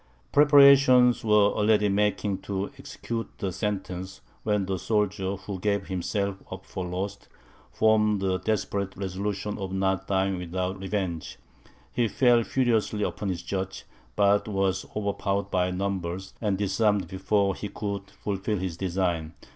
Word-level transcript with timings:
Preparations 0.31 1.23
were 1.23 1.51
already 1.51 1.87
making 1.87 2.39
to 2.39 2.71
execute 2.79 3.29
the 3.37 3.51
sentence, 3.51 4.21
when 4.41 4.65
the 4.65 4.79
soldier, 4.79 5.35
who 5.35 5.59
gave 5.59 5.85
himself 5.89 6.37
up 6.51 6.65
for 6.65 6.83
lost, 6.87 7.27
formed 7.71 8.19
the 8.19 8.39
desperate 8.39 8.97
resolution 8.97 9.59
of 9.59 9.71
not 9.71 10.07
dying 10.07 10.39
without 10.39 10.79
revenge. 10.79 11.37
He 11.93 12.07
fell 12.07 12.41
furiously 12.43 13.03
upon 13.03 13.29
his 13.29 13.43
judge, 13.43 13.83
but 14.15 14.47
was 14.47 14.87
overpowered 14.95 15.51
by 15.51 15.69
numbers, 15.69 16.33
and 16.41 16.57
disarmed 16.57 17.07
before 17.07 17.53
he 17.53 17.69
could 17.69 18.09
fulfil 18.09 18.57
his 18.57 18.77
design. 18.77 19.35